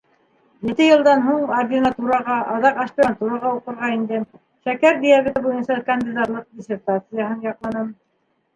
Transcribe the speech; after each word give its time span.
Ете 0.67 0.85
йылдан 0.85 1.19
һуң 1.25 1.43
ординатураға, 1.57 2.37
аҙаҡ 2.53 2.79
аспирантураға 2.85 3.53
уҡырға 3.59 3.91
индем, 3.99 4.27
шәкәр 4.69 4.99
диабеты 5.05 5.45
буйынса 5.47 5.79
кандидатлыҡ 5.93 6.51
диссертацияһын 6.59 7.49
яҡланым. 7.53 7.97